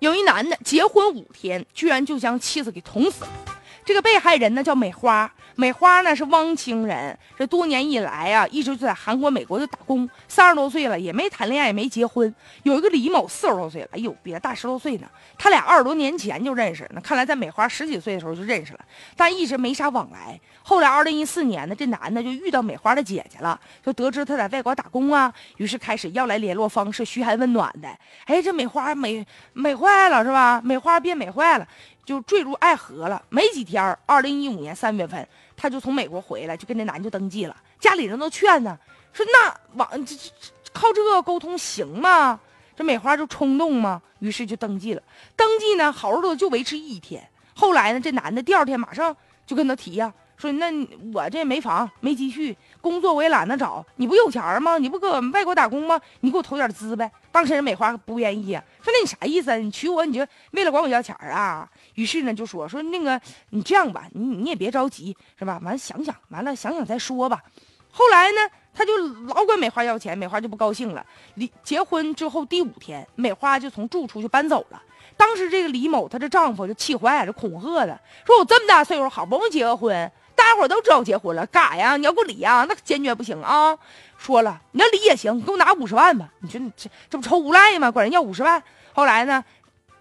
[0.00, 3.30] 有一男的结婚五天，居然就将妻子给捅死了。
[3.84, 12.32] 这个被害人呢叫美花，美花呢是汪清人，这多年以来啊，一直就在韩国、美国就打工，三十多岁了也没谈恋爱，也没结婚。
[12.62, 15.06] 有一个李某四十多岁了，哎呦，比他大十多岁呢。
[15.36, 18.80] 他俩二十多年前就认识，那看来在美花十几岁的时候就认识了，
[19.16, 20.38] 但一直没啥往来。
[20.62, 27.88] 后来二零一四年呢，这男的就遇到美花的姐姐了，就得知她在外国打工啊，于是开始要来联络方式，嘘寒问暖的。
[28.26, 30.60] 哎，这美花美美坏了是吧？
[30.62, 31.66] 美花变美坏了。
[32.04, 33.22] 就坠入爱河了。
[33.28, 37.56] 没几天，二零一五年三月份，她就从美国回来，就跟那男就登记了。
[37.78, 38.78] 家里人都劝呢，
[39.12, 40.30] 说那往这这
[40.72, 42.38] 靠这个沟通行吗？
[42.76, 45.02] 这美花就冲动嘛，于是就登记了。
[45.36, 47.22] 登记呢，好日子就维持一天。
[47.54, 49.14] 后来呢，这男的第二天马上
[49.46, 50.12] 就跟他提呀。
[50.40, 50.72] 说那
[51.12, 53.84] 我这没房没积蓄，工作我也懒得找。
[53.96, 54.78] 你不有钱吗？
[54.78, 56.00] 你不搁外国打工吗？
[56.20, 57.10] 你给我投点资呗。
[57.30, 59.54] 当时人美花不愿意呀，说那你啥意思？
[59.58, 61.68] 你娶我你就为了管我要钱啊？
[61.94, 65.60] 于是呢就说说那个你这样吧，你你也别着急是吧？
[65.62, 67.42] 完了想想，完了想想再说吧。
[67.92, 68.38] 后来呢，
[68.72, 71.04] 他就老管美花要钱，美花就不高兴了。
[71.34, 74.80] 离结婚之后第五天，美花就从住处就搬走了。
[75.16, 80.10] 当时这个李某，她这丈夫就气坏了，就恐吓的，说我这么大岁数，好不容易结个婚。
[80.40, 81.96] 大伙都知道结婚了，干啥呀？
[81.98, 82.64] 你要给我离呀？
[82.66, 83.76] 那坚决不行啊！
[84.16, 86.32] 说了，你要离也行，给我拿五十万吧。
[86.40, 87.90] 你说你这这不臭无赖吗？
[87.90, 88.62] 管人要五十万。
[88.94, 89.44] 后来呢，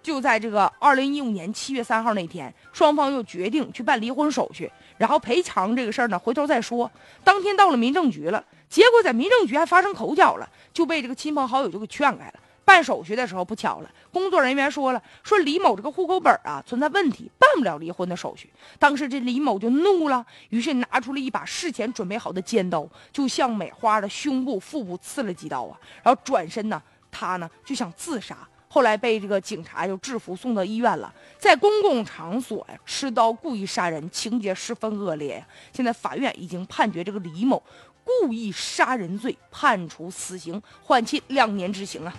[0.02, 6.90] 就在这个二零一五年七月三号那天，双方又决定去办离婚手续，然后赔偿这个事儿呢，回头再说。
[7.24, 12.34] 当天到了民政局了，结果在民政局还发生口角了，就被这个亲朋好友就给劝开了。
[12.70, 18.48] 办手续的时候不巧了，工作人员说了，说李某这个户口本啊存在问题，办不了离婚的手续。
[18.78, 31.12] 当时这李某就怒了，于是拿出了一把事前准备好的尖刀，就向美花的胸部、腹部刺了几刀啊，然后转身呢，他呢就想自杀，后来被这个警察就制服送到医院了。
[31.40, 35.48] 在公共场所呀持刀故意杀人，情节十分恶劣呀。
[35.74, 37.64] 现在法院已经判决这个李某
[38.04, 42.14] 故意杀人罪判处死刑，缓期两年执行啊。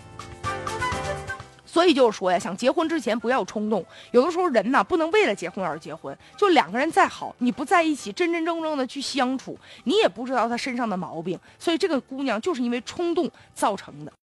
[1.70, 3.84] 所以就是说呀，想结婚之前不要冲动。
[4.10, 6.16] 有的时候人呢，不能为了结婚而结婚。
[6.36, 11.38] 就两个人再好，你不在一起，真真正正的去相处，你也不知道他身上的毛病。
[11.60, 14.12] 所以这个姑娘就是因为冲动造成的。